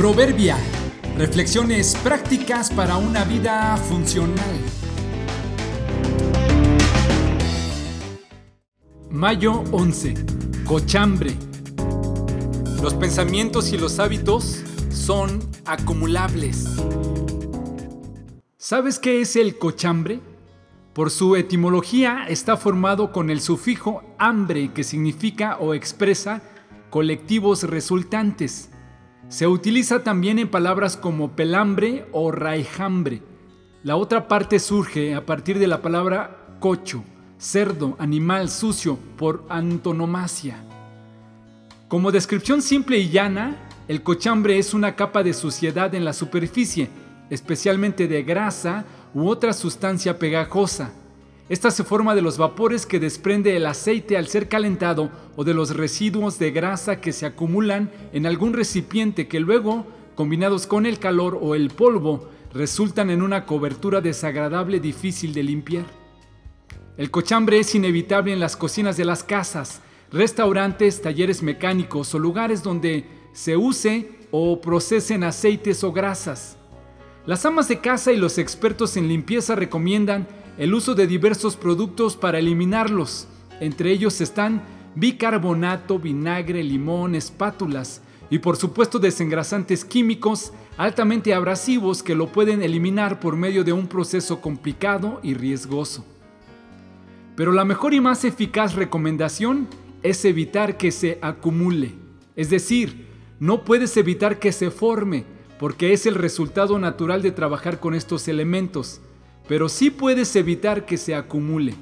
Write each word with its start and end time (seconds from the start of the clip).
Proverbia. 0.00 0.56
Reflexiones 1.18 1.94
prácticas 2.02 2.70
para 2.70 2.96
una 2.96 3.22
vida 3.24 3.76
funcional. 3.76 4.56
Mayo 9.10 9.62
11. 9.72 10.14
Cochambre. 10.64 11.34
Los 12.82 12.94
pensamientos 12.94 13.74
y 13.74 13.76
los 13.76 13.98
hábitos 13.98 14.62
son 14.88 15.38
acumulables. 15.66 16.64
¿Sabes 18.56 18.98
qué 18.98 19.20
es 19.20 19.36
el 19.36 19.58
cochambre? 19.58 20.20
Por 20.94 21.10
su 21.10 21.36
etimología 21.36 22.24
está 22.26 22.56
formado 22.56 23.12
con 23.12 23.28
el 23.28 23.42
sufijo 23.42 24.02
hambre 24.18 24.72
que 24.72 24.82
significa 24.82 25.58
o 25.58 25.74
expresa 25.74 26.40
colectivos 26.88 27.64
resultantes. 27.64 28.70
Se 29.30 29.46
utiliza 29.46 30.02
también 30.02 30.40
en 30.40 30.48
palabras 30.48 30.96
como 30.96 31.36
pelambre 31.36 32.04
o 32.10 32.32
raijambre. 32.32 33.22
La 33.84 33.94
otra 33.94 34.26
parte 34.26 34.58
surge 34.58 35.14
a 35.14 35.24
partir 35.24 35.60
de 35.60 35.68
la 35.68 35.80
palabra 35.82 36.56
cocho, 36.58 37.04
cerdo, 37.38 37.94
animal 38.00 38.50
sucio, 38.50 38.98
por 39.16 39.46
antonomasia. 39.48 40.56
Como 41.86 42.10
descripción 42.10 42.60
simple 42.60 42.98
y 42.98 43.10
llana, 43.10 43.56
el 43.86 44.02
cochambre 44.02 44.58
es 44.58 44.74
una 44.74 44.96
capa 44.96 45.22
de 45.22 45.32
suciedad 45.32 45.94
en 45.94 46.04
la 46.04 46.12
superficie, 46.12 46.90
especialmente 47.30 48.08
de 48.08 48.24
grasa 48.24 48.84
u 49.14 49.28
otra 49.28 49.52
sustancia 49.52 50.18
pegajosa. 50.18 50.90
Esta 51.50 51.72
se 51.72 51.82
forma 51.82 52.14
de 52.14 52.22
los 52.22 52.38
vapores 52.38 52.86
que 52.86 53.00
desprende 53.00 53.56
el 53.56 53.66
aceite 53.66 54.16
al 54.16 54.28
ser 54.28 54.48
calentado 54.48 55.10
o 55.34 55.42
de 55.42 55.52
los 55.52 55.76
residuos 55.76 56.38
de 56.38 56.52
grasa 56.52 57.00
que 57.00 57.12
se 57.12 57.26
acumulan 57.26 57.90
en 58.12 58.24
algún 58.24 58.52
recipiente 58.52 59.26
que 59.26 59.40
luego, 59.40 59.84
combinados 60.14 60.68
con 60.68 60.86
el 60.86 61.00
calor 61.00 61.36
o 61.42 61.56
el 61.56 61.70
polvo, 61.70 62.28
resultan 62.54 63.10
en 63.10 63.20
una 63.20 63.46
cobertura 63.46 64.00
desagradable 64.00 64.78
difícil 64.78 65.34
de 65.34 65.42
limpiar. 65.42 65.86
El 66.96 67.10
cochambre 67.10 67.58
es 67.58 67.74
inevitable 67.74 68.32
en 68.32 68.38
las 68.38 68.56
cocinas 68.56 68.96
de 68.96 69.06
las 69.06 69.24
casas, 69.24 69.80
restaurantes, 70.12 71.02
talleres 71.02 71.42
mecánicos 71.42 72.14
o 72.14 72.20
lugares 72.20 72.62
donde 72.62 73.06
se 73.32 73.56
use 73.56 74.08
o 74.30 74.60
procesen 74.60 75.24
aceites 75.24 75.82
o 75.82 75.90
grasas. 75.90 76.56
Las 77.26 77.44
amas 77.44 77.66
de 77.66 77.80
casa 77.80 78.12
y 78.12 78.16
los 78.16 78.38
expertos 78.38 78.96
en 78.96 79.08
limpieza 79.08 79.56
recomiendan 79.56 80.28
el 80.58 80.74
uso 80.74 80.94
de 80.94 81.06
diversos 81.06 81.56
productos 81.56 82.16
para 82.16 82.38
eliminarlos. 82.38 83.28
Entre 83.60 83.92
ellos 83.92 84.20
están 84.20 84.62
bicarbonato, 84.94 85.98
vinagre, 85.98 86.62
limón, 86.62 87.14
espátulas 87.14 88.02
y 88.30 88.38
por 88.38 88.56
supuesto 88.56 88.98
desengrasantes 88.98 89.84
químicos 89.84 90.52
altamente 90.76 91.34
abrasivos 91.34 92.02
que 92.02 92.14
lo 92.14 92.28
pueden 92.28 92.62
eliminar 92.62 93.20
por 93.20 93.36
medio 93.36 93.64
de 93.64 93.72
un 93.72 93.86
proceso 93.86 94.40
complicado 94.40 95.20
y 95.22 95.34
riesgoso. 95.34 96.04
Pero 97.36 97.52
la 97.52 97.64
mejor 97.64 97.94
y 97.94 98.00
más 98.00 98.24
eficaz 98.24 98.74
recomendación 98.74 99.68
es 100.02 100.24
evitar 100.24 100.76
que 100.76 100.90
se 100.90 101.18
acumule. 101.22 101.94
Es 102.36 102.50
decir, 102.50 103.06
no 103.38 103.64
puedes 103.64 103.96
evitar 103.96 104.38
que 104.38 104.52
se 104.52 104.70
forme, 104.70 105.24
porque 105.58 105.92
es 105.92 106.06
el 106.06 106.14
resultado 106.14 106.78
natural 106.78 107.22
de 107.22 107.32
trabajar 107.32 107.80
con 107.80 107.94
estos 107.94 108.28
elementos 108.28 109.00
pero 109.50 109.68
sí 109.68 109.90
puedes 109.90 110.36
evitar 110.36 110.86
que 110.86 110.96
se 110.96 111.12
acumule. 111.12 111.74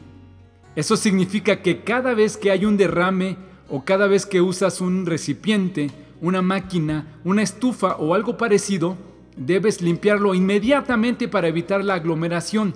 Eso 0.75 0.97
significa 0.97 1.61
que 1.61 1.83
cada 1.83 2.15
vez 2.15 2.39
que 2.39 2.51
hay 2.51 2.65
un 2.65 2.79
derrame 2.79 3.37
o 3.69 3.85
cada 3.85 4.07
vez 4.07 4.25
que 4.25 4.41
usas 4.41 4.81
un 4.81 5.05
recipiente, 5.05 5.91
una 6.23 6.41
máquina, 6.41 7.21
una 7.25 7.43
estufa 7.43 7.97
o 7.97 8.15
algo 8.15 8.39
parecido, 8.39 8.97
debes 9.37 9.83
limpiarlo 9.83 10.35
inmediatamente 10.35 11.29
para 11.29 11.49
evitar 11.49 11.85
la 11.85 11.97
aglomeración, 11.97 12.73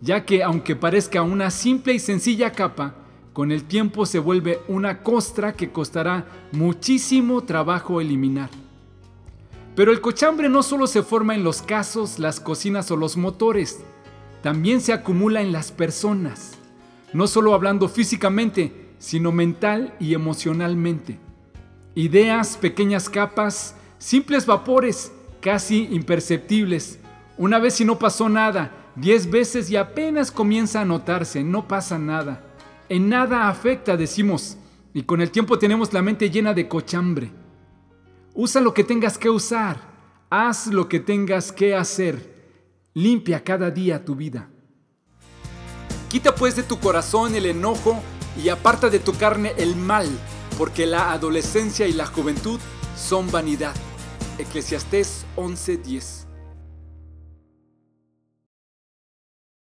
ya 0.00 0.24
que 0.24 0.42
aunque 0.42 0.76
parezca 0.76 1.20
una 1.20 1.50
simple 1.50 1.92
y 1.92 1.98
sencilla 1.98 2.52
capa, 2.52 2.94
con 3.34 3.52
el 3.52 3.64
tiempo 3.64 4.06
se 4.06 4.18
vuelve 4.18 4.60
una 4.66 5.02
costra 5.02 5.52
que 5.52 5.72
costará 5.72 6.24
muchísimo 6.52 7.42
trabajo 7.42 8.00
eliminar. 8.00 8.48
Pero 9.76 9.92
el 9.92 10.00
cochambre 10.00 10.48
no 10.48 10.62
solo 10.62 10.86
se 10.86 11.02
forma 11.02 11.34
en 11.34 11.44
los 11.44 11.60
casos, 11.60 12.18
las 12.18 12.40
cocinas 12.40 12.90
o 12.90 12.96
los 12.96 13.18
motores, 13.18 13.84
también 14.42 14.80
se 14.80 14.92
acumula 14.92 15.40
en 15.40 15.52
las 15.52 15.70
personas, 15.70 16.52
no 17.12 17.26
solo 17.28 17.54
hablando 17.54 17.88
físicamente, 17.88 18.90
sino 18.98 19.30
mental 19.30 19.94
y 20.00 20.14
emocionalmente. 20.14 21.18
Ideas, 21.94 22.56
pequeñas 22.56 23.08
capas, 23.08 23.76
simples 23.98 24.44
vapores, 24.44 25.12
casi 25.40 25.88
imperceptibles. 25.92 26.98
Una 27.38 27.60
vez 27.60 27.80
y 27.80 27.84
no 27.84 27.98
pasó 27.98 28.28
nada, 28.28 28.72
diez 28.96 29.30
veces 29.30 29.70
y 29.70 29.76
apenas 29.76 30.32
comienza 30.32 30.80
a 30.80 30.84
notarse, 30.84 31.44
no 31.44 31.68
pasa 31.68 31.98
nada. 31.98 32.44
En 32.88 33.08
nada 33.08 33.48
afecta, 33.48 33.96
decimos, 33.96 34.56
y 34.92 35.04
con 35.04 35.20
el 35.20 35.30
tiempo 35.30 35.58
tenemos 35.58 35.92
la 35.92 36.02
mente 36.02 36.30
llena 36.30 36.52
de 36.52 36.66
cochambre. 36.66 37.30
Usa 38.34 38.60
lo 38.60 38.74
que 38.74 38.82
tengas 38.82 39.18
que 39.18 39.30
usar, 39.30 39.80
haz 40.30 40.66
lo 40.66 40.88
que 40.88 40.98
tengas 40.98 41.52
que 41.52 41.74
hacer 41.74 42.31
limpia 42.94 43.42
cada 43.42 43.70
día 43.70 44.04
tu 44.04 44.14
vida. 44.14 44.48
Quita 46.08 46.34
pues 46.34 46.56
de 46.56 46.62
tu 46.62 46.78
corazón 46.78 47.34
el 47.34 47.46
enojo 47.46 47.98
y 48.42 48.48
aparta 48.48 48.90
de 48.90 48.98
tu 48.98 49.14
carne 49.14 49.54
el 49.56 49.76
mal, 49.76 50.08
porque 50.58 50.86
la 50.86 51.12
adolescencia 51.12 51.86
y 51.86 51.92
la 51.92 52.06
juventud 52.06 52.60
son 52.96 53.30
vanidad. 53.30 53.74
Eclesiastés 54.38 55.24
11:10 55.36 56.26